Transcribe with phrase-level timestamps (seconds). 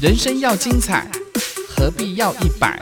[0.00, 1.06] 人生要精彩，
[1.68, 2.80] 何必要一百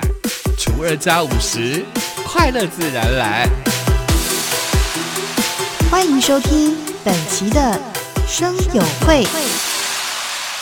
[0.56, 1.84] 除二加五十？
[2.24, 3.48] 快乐自然来。
[5.90, 7.76] 欢迎收听本期的
[8.24, 9.24] 生友会，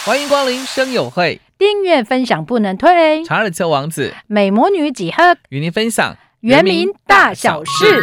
[0.07, 3.23] 欢迎光临生友会，订阅分享不能退。
[3.27, 8.03] 查尔丘王子美魔女几何与您分享原名大小事。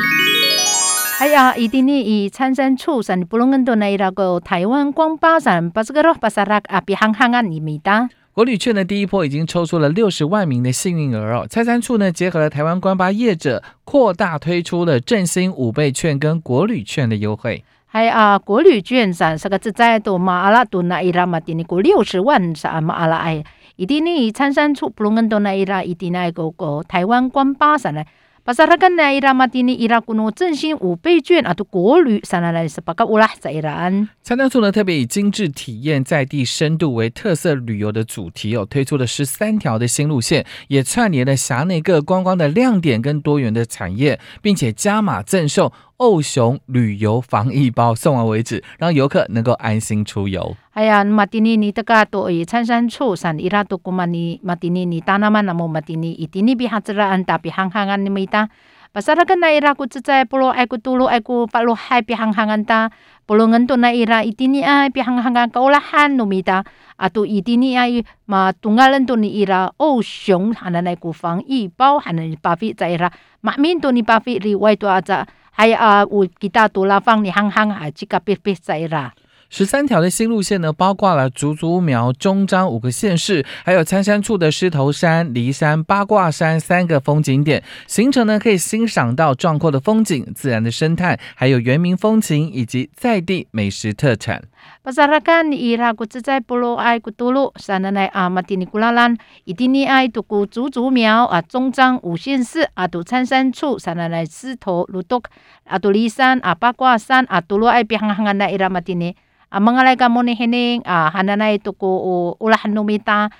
[1.19, 8.09] 哎呀，一定呢以参山处山不龙跟多那那个台湾光巴山巴斯个罗巴萨拉阿比行行啊你米哒。
[8.33, 11.45] 国旅券的第一波已经抽出了六十万名的幸运儿哦。
[11.47, 17.63] 参山处呢结合了台湾光巴业者，扩大推出了振兴五倍券跟国旅券的优惠。
[17.85, 23.43] 还啊，国旅券上这个只在多马阿拉都那伊拉嘛的呢，过六十万啥嘛阿拉哎，
[23.75, 28.03] 一定呢参山处不龙跟多那伊拉一定那个个台湾光巴山呢。
[28.45, 34.09] 巴萨拉根呢伊拉马蒂尼伊拉古诺振兴五倍券啊，都国旅三来来是巴嘎乌拉在伊拉安。
[34.21, 45.71] 参加处呢特别以精致体验、在地深度为特色旅游的主题哦，推出了十三条的新路线，也串联了辖内各观光的亮点跟多元的产业，并且加码赠送。
[45.97, 50.55] 欧熊旅游防疫包送完为止，让游客能够安心出游。
[50.71, 58.49] 哎呀，马蒂尼尼德加多伊餐山处山伊拉多古马尼马蒂尼尼达那曼那么马蒂尼伊蒂尼比哈兹拉安达比憨憨安尼米达，
[58.91, 62.91] 巴萨拉根那伊拉古只在布罗埃古杜鲁埃古巴鲁海比憨憨安达，
[63.27, 66.65] 布罗恩多那伊拉伊蒂尼啊比憨憨安高拉汉努米达，
[66.97, 75.25] 阿杜伊蒂尼啊伊马杜阿伦多尼伊拉欧熊还能来古防疫包还能巴菲在伊拉马明多尼巴菲里外多阿扎。
[75.55, 78.53] To aza hai a u kita to la fang ni hang hang a chika pi pi
[78.55, 79.11] tsai ra
[79.49, 87.63] 十三条的新路线呢，包括了竹竹苗、中彰五个县市，还有参山处的狮头山、骊山、八卦山三个风景点。
[87.85, 94.41] 行程呢，可以欣赏到壮阔的风景、自然的生态，还有原民风情以及在地美食特产。
[94.83, 99.15] Pasarakan ira ku cecai pulo ai ku tulu sana nai a matini kulalan
[99.47, 105.31] itini ai tu ku 竹竹苗啊中彰五县市啊都参山处 sana nai si to lu tuk
[105.71, 108.51] a tu li san a pa kwa san a tulu ai pi hang hang na
[108.51, 109.15] ira matini
[109.55, 113.31] a mangalai ka mo ni hening a hananai to ko ulahan numita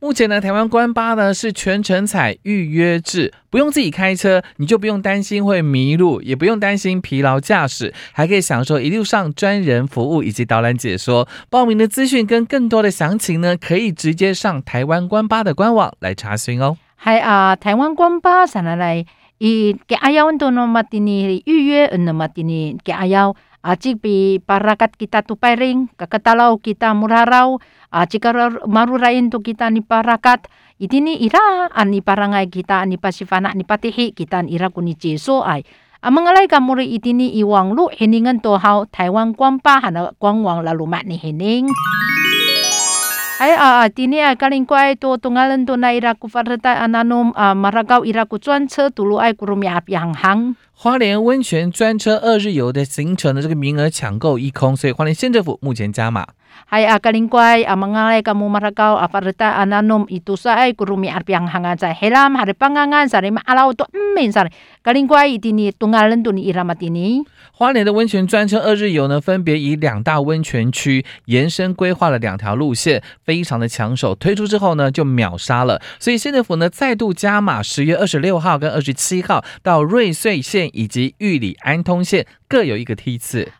[0.00, 11.26] 目前呢，台湾关巴呢是全程采预约制，不用自己开车，你就不用担心会迷路，也不用担心疲劳驾驶，还可以享受一路上专人服务以及导览解说。
[11.48, 16.76] 报名的资讯跟更多的详情呢，可以直接上台湾关巴的官网来查询哦。
[16.96, 19.06] 还啊，台湾关巴上来来。
[19.40, 23.34] i ke ayaw to no matini yuye no matini ke ayaw
[23.64, 27.56] aci pi parakat kita tu pairing kakatalau kita murarau
[27.88, 30.44] aci kar marurain tu kita ni parakat.
[30.74, 35.64] Itini ira ani parangai kita ani pasifana ni patihi kita ira kuni jeso ai.
[36.04, 41.16] Amangalai kamuri itini iwang lu heningan to hau Taiwan kwampa hana kwangwang lalu mat ni
[41.16, 41.70] hening.
[43.40, 47.30] Ay a tini a kaling ko ay to tungalan to na ira ku farta ananom
[47.34, 56.26] maragaw ira ku chuan che tulu ay kurumi ap yang hang 花莲温泉专车二日游的行程的这个名额抢购一空所以花莲县政府目前加码。
[67.52, 75.80] 花莲的温泉专车二日游呢分别以两大温泉区延伸规划了两条路线非常的抢手推出之后呢就秒杀了。
[75.98, 83.50] 所以县政府呢再度加码十月二十六号跟二十七号到瑞穗县以及玉里安通线各有一个梯次。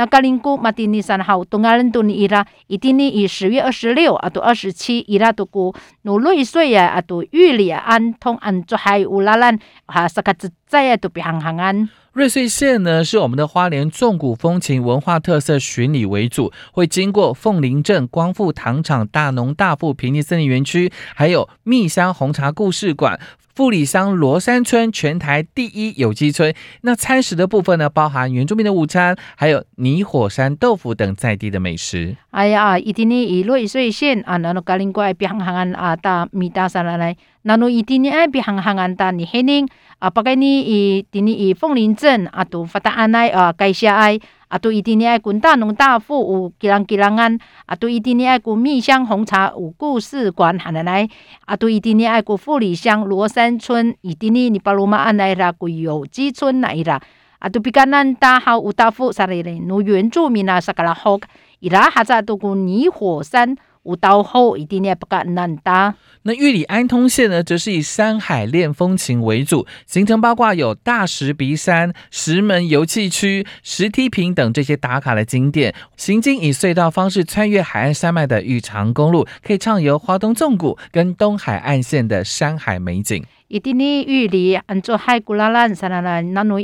[0.00, 5.74] 那格林古马蒂尼山好，东阿人都尼伊拉，一定呢以十月二十六啊到二十七伊拉都古
[6.04, 11.86] 努瑞穗啊啊都玉里啊安通安做海乌拉兰哈萨卡子在啊都比行行安。
[12.12, 23.20] 瑞穗县呢是我们的花莲纵谷风情文化特色巡礼为主，会经过凤林镇、光复糖厂、大农大富平地森林园区，还有蜜香红茶故事馆。
[23.60, 32.16] 富里乡罗山村全台第一有机村，那餐食的部分呢，包含原住民的午餐，还有泥火山豆腐等在地的美食。
[32.30, 39.66] 哎呀，一定呢，以瑞穗县啊，那个格林怪边行行啊，大米大山来来，那侬一定呢爱比行行安达尼黑宁
[39.98, 44.18] 啊，包括你伊今年伊凤林镇啊，都发达安来啊，盖下爱。
[44.50, 51.08] 啊，都一定你爱滚大农大富有吉人吉人安，啊，都一定你爱滚蜜香红茶有故事馆喊来来，
[51.44, 57.00] 啊，都一定你爱滚富里乡罗山村，一定你你巴鲁马安来啦，滚有机村来啦。
[57.40, 61.22] atau pikanan ta hau utafu sarere nu 原住民啊 sakala hok
[61.60, 63.56] ira haza tu ku ni 火山
[63.90, 75.74] utau ho itini pekanan ta 那玉里安通县呢，则是以山海恋风情为主，行程包括有大石鼻山、石门油气区、石梯坪等这些打卡的景点。
[75.96, 83.24] 行经以隧道方式穿越海岸山脉的玉长公路，可以畅游花东纵谷跟东海岸线的山海美景。
[83.48, 86.60] itini 玉里安做海古拉兰 sana na nanu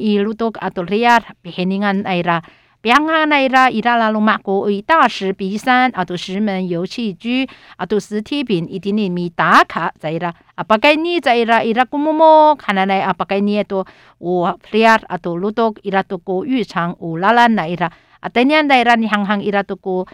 [2.86, 7.44] 比方看那伊拉伊拉马古伊大石鼻山啊，都石门游气居
[7.76, 13.84] 啊，都石梯坪一点点米打卡在伊拉啊，不该你在伊拉伊拉古么么，看那那啊，不该你多
[14.18, 17.90] 我里亚啊，都鲁多伊拉都古浴场乌拉拉那伊拉
[18.20, 20.06] 啊，等你在伊拉你行行伊拉都古。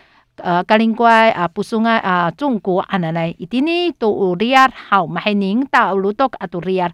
[0.43, 6.91] 啊，格林乖啊，不送啊啊，中国啊，奶奶，一点点，都有利亚好，买领导路多啊，都利亚。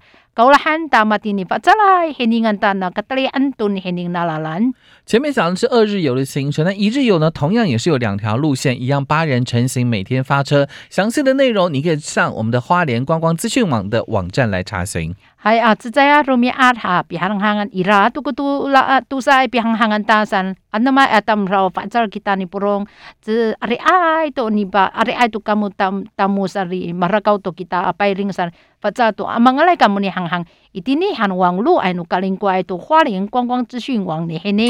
[5.05, 10.69] 前面讲的是二日游的行程，那一日游呢，同样也是有两条路线，一样八人成行，每天发车。
[10.91, 15.13] 详细的内容，你可以上我们的花莲观光资讯网的网站来查询。
[15.35, 22.87] 嗨啊，自在啊，罗米阿塔，比哈隆哈伊拉，杜古杜拉，塞比哈隆哈安山，阿那么阿达姆罗法扎尔吉尼布隆，
[23.21, 28.53] 自阿里埃多尼巴，阿里埃多卡姆达达姆萨里马拉高多吉达阿拜林山。
[28.81, 30.09] 发早多，阿妈我来干么呢？
[30.11, 34.69] 行行，一定呢行网络，哎，努格林乖都花莲观光资讯网呢黑人。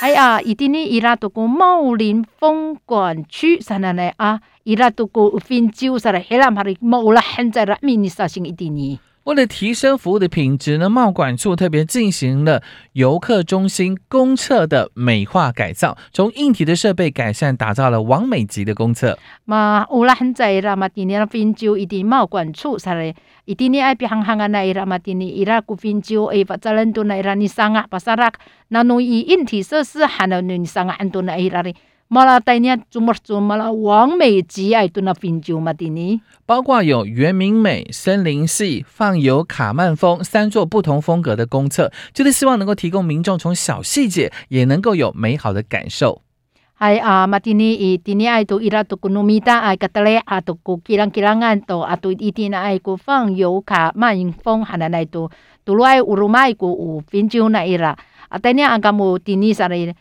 [0.00, 4.40] 哎呀，一定呢伊拉都过茂林风景区，啥奶奶啊？
[4.64, 6.26] 伊拉都过非洲啥嘞？
[6.28, 8.98] 黑人怕的，没了，现在啦，明年啥星一定呢？
[9.24, 12.60] 为了提升服务的品质呢，贸管处特别进行了
[12.94, 19.16] 游客中心公厕的美化改造，从硬体的设备改善，打造了完美级的公厕。
[19.44, 23.14] 嘛，有啦，现在啦嘛，今年分州伊丁贸管处啥嘞？
[23.44, 28.32] 伊丁尼爱比行行啊，那伊拉嘛，今年伊拉古分州诶，发展人都那伊拉尼桑啊，巴萨拉，
[28.68, 31.74] 那侬以硬体设施还能尼桑啊，很多那伊拉哩。
[32.14, 33.72] 马拉带你做么做么了？
[33.72, 46.20] 王美吉爱蹲那喷酒马蒂尼，包括有原明美、森林系、放油卡曼风三座不同风格的公厕，就是希望能够提供民众从小细节也能够有美好的感受。
[46.74, 55.30] 哎啊，马蒂尼伊蒂尼爱读伊拉读古诺米达爱格达勒阿读古基拉基拉岸读阿读伊蒂尼爱古放油卡曼风，还有那度
[55.64, 57.96] 读来乌鲁迈古舞喷酒那一啦。
[58.28, 59.94] 阿蒂尼阿格木蒂尼啥哩？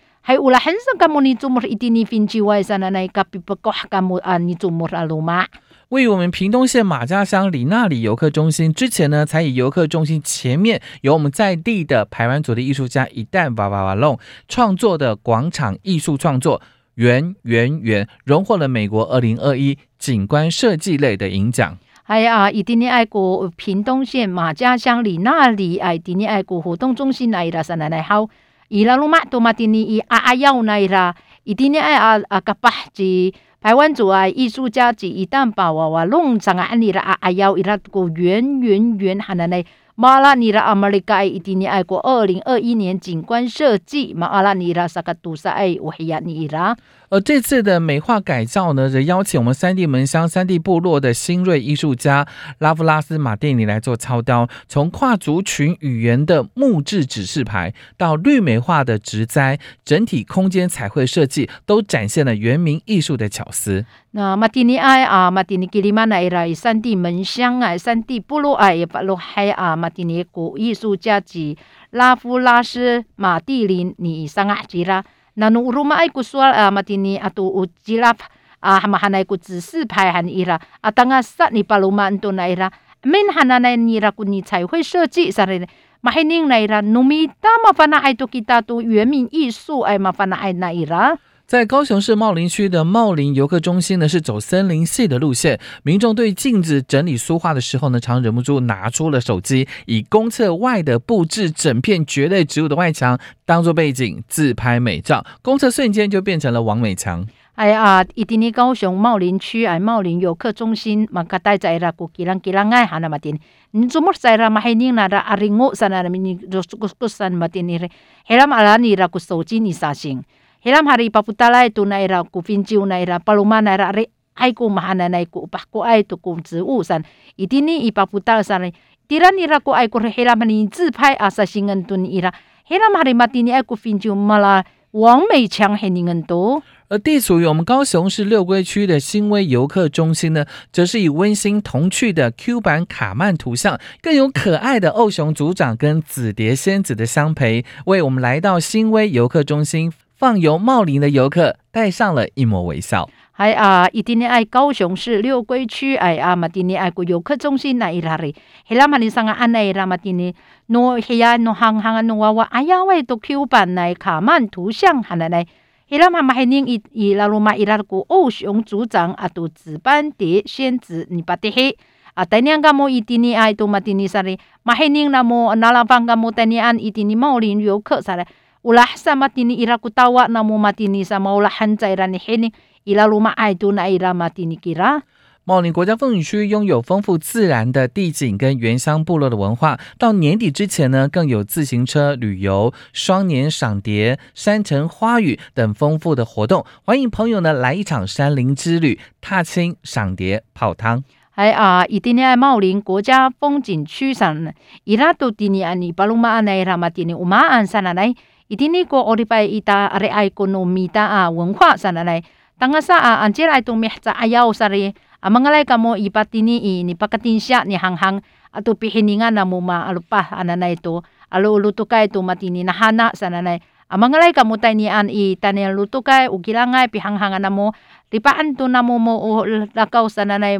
[5.89, 16.61] 位于我们屏东县马家乡里那里游客中心之前呢，才以游客中心前面由我们在地的排湾族的艺术家一旦哇哇哇弄创作的广场艺术创作
[16.93, 21.77] 圆圆圆，荣获了美国二零二一景观设计类的银奖。
[22.03, 28.29] 哎呀，一定你爱国屏东县马家乡里那里哎，一定你爱国活动中心来啦，三奶奶好。
[28.71, 31.13] Na ira sananay how ila luma to matini i aayaw na ira
[31.45, 46.75] itini ay a, a kapah ji 台湾族啊，艺术家及一旦把娃娃弄上啊，你啦啊要伊拉个圆圆圆喊的嘞，马拉尼拉阿玛利加一定爱过二零二一年景观设计，马拉尼拉萨个杜萨爱我黑亚尼拉。
[47.11, 52.25] 而这次的美化改造呢，则邀请我们三地门乡三地部落的新锐艺术家
[52.59, 63.85] 拉夫拉斯马蒂尼来做操刀，从跨族群语言的木质指示牌到绿美化的植栽，整体空间彩绘设计都展现了原民艺术的巧思。
[64.11, 71.57] 那马蒂尼爱啊，马蒂尼吉里曼来来三地门乡啊，三地部落爱也巴罗海啊，马蒂尼古艺术家及
[71.89, 75.03] 拉夫拉斯马蒂林尼桑阿吉拉。
[75.41, 78.21] 那努 rumah ai ku soal ah matini atu ujilap
[78.61, 82.69] ah mahanai ku zisi pai han ira atanga sat ni paluma anto na ira
[83.01, 85.65] min hananai ni ra ku ni 彩绘设计 sare
[86.05, 90.69] mahining na ira numita mafana ai to kita tu yemin isu ai mafana ai na
[90.69, 91.17] ira
[91.51, 95.59] 在高雄市茂林区的茂林游客中心呢，是走森林系的路线。
[95.83, 107.27] 民众对镜子整理书画的时候呢，常忍不住拿出了手机，以公厕外的布置整片蕨类植物的外墙当做背景自拍美照，公厕瞬间就变成了王美墙。
[107.55, 113.37] 哎呀，一定的高雄茂林区哎，茂林游客中心嘛，个带在啦，ku kilang kilang ay hana matin.
[113.73, 117.77] Ni sumur sa ra mahining na ra aringo sa na ni kuskusan matin ni
[118.23, 120.23] helam ala ni ra ku soji ni sasing.
[120.61, 124.53] Helam hari paputala itu na ira ku finjiu na ira paluma na ra re ai
[124.53, 127.01] ku mahana na ku upah ku ai tu ku zi u san.
[127.33, 128.69] Iti ni ipaputal san
[129.09, 132.29] tira ni ra ku ai ku helam ni 自拍 asa singan tu ni ira.
[132.69, 136.61] Helam hari matini ai ku finjiu mala 王美强很人多。
[136.89, 153.09] 而地处于我们高雄市六龟区的新威游客中心呢，则是以温馨童趣的 Q 版卡曼图像，更有可爱的欧熊组长跟紫蝶仙子的相陪，为我们来到新威游客中心放游茂林的游客带上了一抹微笑。
[153.31, 158.35] 还啊，一定爱高雄市六龟区哎啊，嘛丁尼爱个游客中心那一拉里，
[158.67, 160.35] 黑拉嘛哩上个安内拉嘛丁尼，
[160.67, 165.43] 诺黑呀诺行行啊诺娃娃，哎呀喂，都 Q 版来卡曼图像喊来来。
[165.87, 171.75] 伊拉妈妈还宁伊伊拉鲁玛伊拉个欧熊组长啊，都紫斑蝶仙子你把的嘿
[172.13, 178.23] 啊，但两个么伊丁尼爱都嘛丁尼啥哩，嘛还宁那么那拉方个么但你按伊丁尼茂林游客啥嘞
[178.63, 182.53] ，ulah sama tini ira kutawa na mo matini sama ulah hanzai rani hening
[182.85, 185.01] ila luma ai tu na ira matini kira
[185.43, 189.79] 茂林国家风景区拥有丰富自然的地景跟原乡部落的文化。
[189.97, 196.63] 到年底之前呢，更有自行车旅游、双年赏蝶、山城花语等丰富的活动。
[196.85, 201.03] 欢迎朋友呢来一场山林之旅，踏青、赏蝶、泡汤。
[201.31, 204.51] 还啊，伊丁尼爱茂林国家风景区上呢，
[204.83, 208.13] 伊拉都丁尼安尼巴鲁马安内拉马丁尼乌马安上来，
[208.51, 212.21] 伊丁尼国奥利拜伊达阿里爱国农米达啊文化上来，
[212.59, 214.93] 当个啥啊，安杰来都咩在阿要啥哩。
[215.21, 218.19] 啊 mangalay kamo ipatini i ni pakatinsya ni hanghang
[218.51, 220.99] ato pihiningan na mo ma alupa ananay ito
[221.31, 225.71] alo luto kay ito matini nahana sa nanay amangalay kamo tay ni an i tanil
[225.71, 227.71] luto kay ugilangay pihanghangan na mo
[228.11, 230.59] lipaan to na mo mo lakaw sa nanay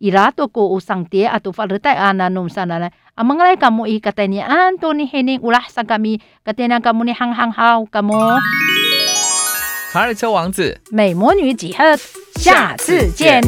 [0.00, 4.00] matini ri irato ko usang tie atu fal retai ananum sa nanay amangalay kamo i
[4.00, 8.38] katay ni an to ni hining ulah sa kami katay kamo ni hanghang haw kamo
[9.92, 11.98] 查尔丘王子，美魔女几何，
[12.36, 13.42] 下次见。